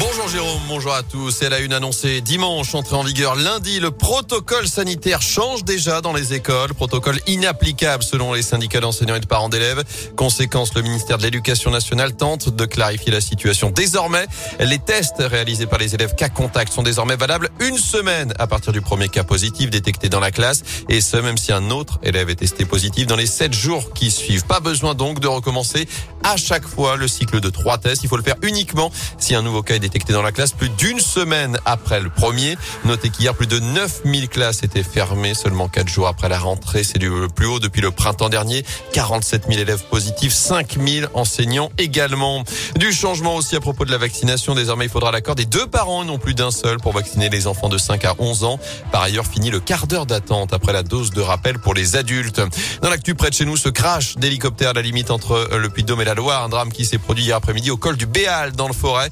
[0.00, 1.42] Bonjour Jérôme, bonjour à tous.
[1.42, 3.80] Elle a une annoncée dimanche, entrée en vigueur lundi.
[3.80, 6.72] Le protocole sanitaire change déjà dans les écoles.
[6.72, 9.82] Protocole inapplicable selon les syndicats d'enseignants et de parents d'élèves.
[10.14, 13.70] Conséquence, le ministère de l'Éducation nationale tente de clarifier la situation.
[13.70, 14.26] Désormais,
[14.60, 18.72] les tests réalisés par les élèves cas contact sont désormais valables une semaine à partir
[18.72, 20.62] du premier cas positif détecté dans la classe.
[20.88, 24.12] Et ce, même si un autre élève est testé positif dans les sept jours qui
[24.12, 24.44] suivent.
[24.44, 25.88] Pas besoin donc de recommencer
[26.22, 28.04] à chaque fois le cycle de trois tests.
[28.04, 31.00] Il faut le faire uniquement si un nouveau cas est dans la classe plus d'une
[31.00, 32.56] semaine après le premier.
[32.84, 36.84] Notez qu'hier, plus de 9000 classes étaient fermées seulement quatre jours après la rentrée.
[36.84, 38.64] C'est du plus haut depuis le printemps dernier.
[38.92, 42.44] 47 000 élèves positifs, 5000 enseignants également.
[42.76, 44.54] Du changement aussi à propos de la vaccination.
[44.54, 47.68] Désormais, il faudra l'accord des deux parents non plus d'un seul pour vacciner les enfants
[47.68, 48.58] de 5 à 11 ans.
[48.92, 52.40] Par ailleurs, fini le quart d'heure d'attente après la dose de rappel pour les adultes.
[52.82, 56.00] Dans l'actu près de chez nous, ce crash d'hélicoptère à la limite entre le Puy-de-Dôme
[56.00, 56.44] et la Loire.
[56.44, 59.10] Un drame qui s'est produit hier après-midi au col du Béal dans le forêt.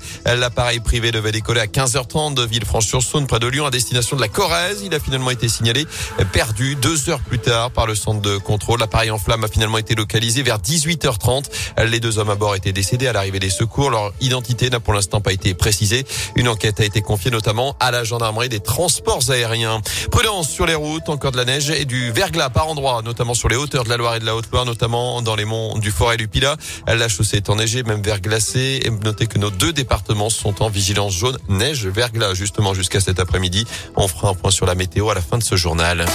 [0.56, 4.28] L'appareil privé devait décoller à 15h30 de Villefranche-sur-Saône près de Lyon à destination de la
[4.28, 4.80] Corrèze.
[4.82, 5.84] Il a finalement été signalé
[6.32, 8.80] perdu deux heures plus tard par le centre de contrôle.
[8.80, 11.44] L'appareil en flamme a finalement été localisé vers 18h30.
[11.90, 13.90] Les deux hommes à bord étaient décédés à l'arrivée des secours.
[13.90, 16.06] Leur identité n'a pour l'instant pas été précisée.
[16.36, 19.82] Une enquête a été confiée notamment à la gendarmerie des transports aériens.
[20.10, 23.50] Prudence sur les routes, encore de la neige et du verglas par endroits, notamment sur
[23.50, 26.16] les hauteurs de la Loire et de la Haute-Loire, notamment dans les monts du Forêt
[26.16, 26.56] du Pilat.
[26.86, 28.80] La chaussée est enneigée, même verglacée.
[28.82, 33.20] Et notez que nos deux départements sont en vigilance jaune, neige, verglas justement jusqu'à cet
[33.20, 33.66] après-midi.
[33.96, 36.06] On fera un point sur la météo à la fin de ce journal.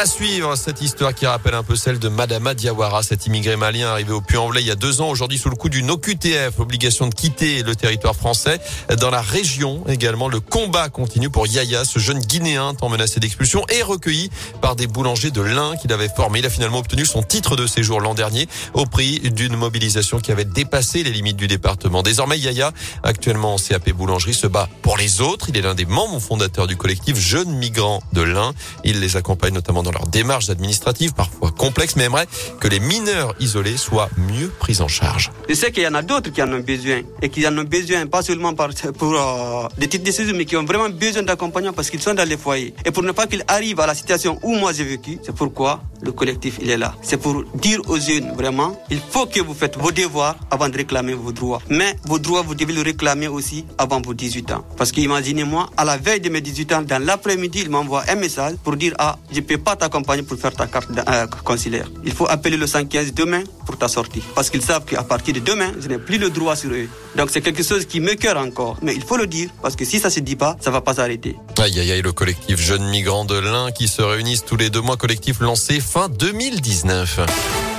[0.00, 3.88] À suivre cette histoire qui rappelle un peu celle de Madama Diawara, cet immigré malien
[3.88, 7.06] arrivé au Puy-en-Velay il y a deux ans, aujourd'hui sous le coup d'une OQTF, obligation
[7.06, 8.62] de quitter le territoire français.
[8.98, 13.62] Dans la région également, le combat continue pour Yaya, ce jeune Guinéen tant menacé d'expulsion
[13.68, 14.30] et recueilli
[14.62, 16.38] par des boulangers de l'Ain qu'il avait formé.
[16.38, 20.32] Il a finalement obtenu son titre de séjour l'an dernier au prix d'une mobilisation qui
[20.32, 22.02] avait dépassé les limites du département.
[22.02, 25.50] Désormais, Yaya, actuellement en CAP boulangerie, se bat pour les autres.
[25.50, 28.54] Il est l'un des membres fondateurs du collectif Jeunes Migrants de l'Ain.
[28.82, 32.26] Il les accompagne notamment dans leurs démarches administratives, parfois complexes, mais aimerait
[32.60, 35.30] que les mineurs isolés soient mieux pris en charge.
[35.48, 37.64] Je sais qu'il y en a d'autres qui en ont besoin et qui en ont
[37.64, 41.90] besoin pas seulement pour euh, des de séjour, mais qui ont vraiment besoin d'accompagnement parce
[41.90, 42.74] qu'ils sont dans les foyers.
[42.84, 45.82] Et pour ne pas qu'ils arrivent à la situation où moi j'ai vécu, c'est pourquoi
[46.02, 46.94] le collectif il est là.
[47.02, 50.76] C'est pour dire aux jeunes vraiment, il faut que vous faites vos devoirs avant de
[50.76, 51.60] réclamer vos droits.
[51.68, 54.64] Mais vos droits, vous devez le réclamer aussi avant vos 18 ans.
[54.76, 58.54] Parce qu'imaginez-moi, à la veille de mes 18 ans, dans l'après-midi, il m'envoie un message
[58.62, 61.88] pour dire ah, je peux pas t'accompagner pour faire ta carte euh, consulaire.
[62.04, 64.22] Il faut appeler le 115 demain pour ta sortie.
[64.34, 66.88] Parce qu'ils savent qu'à partir de demain, je n'ai plus le droit sur eux.
[67.16, 68.76] Donc c'est quelque chose qui me cœur encore.
[68.82, 70.94] Mais il faut le dire, parce que si ça se dit pas, ça va pas
[70.94, 71.36] s'arrêter.
[71.58, 74.82] Aïe aïe aïe, le collectif Jeunes Migrants de l'Ain qui se réunissent tous les deux
[74.82, 77.69] mois, collectif lancé fin 2019.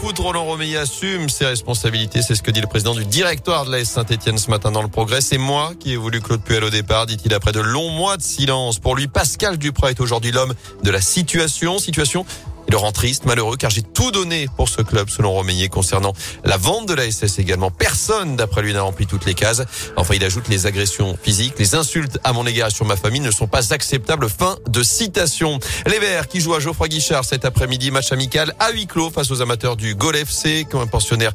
[0.00, 2.22] Foot, Roland Romeillet assume ses responsabilités.
[2.22, 4.88] C'est ce que dit le président du directoire de la Saint-Etienne ce matin dans le
[4.88, 5.20] progrès.
[5.20, 8.22] C'est moi qui ai voulu Claude Puel au départ, dit-il après de longs mois de
[8.22, 8.78] silence.
[8.78, 10.54] Pour lui, Pascal Duprat est aujourd'hui l'homme
[10.84, 11.78] de la situation.
[11.78, 12.24] Situation
[12.68, 16.12] il le rend triste, malheureux, car j'ai tout donné pour ce club, selon Romeillet, concernant
[16.44, 17.70] la vente de la SS également.
[17.70, 19.62] Personne, d'après lui, n'a rempli toutes les cases.
[19.96, 23.30] Enfin, il ajoute les agressions physiques, les insultes à mon égard sur ma famille ne
[23.30, 24.28] sont pas acceptables.
[24.28, 25.58] Fin de citation.
[25.86, 29.30] Les Verts qui jouent à Geoffroy Guichard cet après-midi, match amical à huis clos face
[29.30, 31.32] aux amateurs du Gol FC, comme un pensionnaire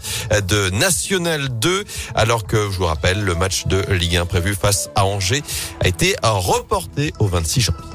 [0.48, 1.84] de National 2,
[2.14, 5.44] alors que, je vous rappelle, le match de Ligue 1 prévu face à Angers
[5.80, 7.93] a été reporté au 26 janvier.